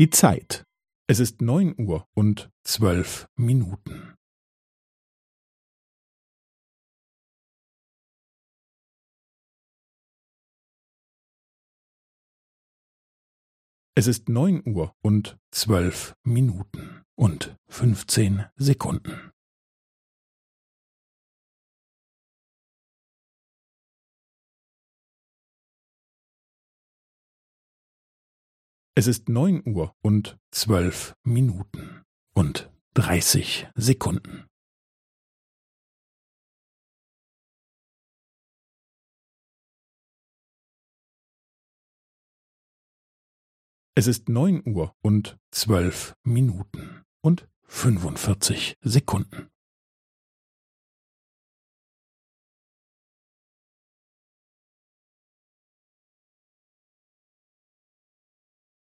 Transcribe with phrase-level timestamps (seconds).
[0.00, 0.64] Die Zeit.
[1.10, 4.16] Es ist neun Uhr und zwölf Minuten.
[13.94, 19.32] Es ist neun Uhr und zwölf Minuten und fünfzehn Sekunden.
[29.00, 32.02] Es ist neun Uhr und zwölf Minuten
[32.34, 34.46] und dreißig Sekunden.
[43.94, 49.48] Es ist neun Uhr und zwölf Minuten und fünfundvierzig Sekunden.